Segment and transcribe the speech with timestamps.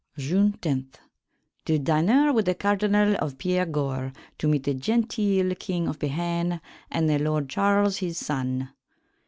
[0.17, 0.89] June 10.
[1.65, 7.07] To dyner with the Cardinall of Piergourt to meet the gentyll King of Behayne and
[7.07, 8.71] the Lorde Charles, his son.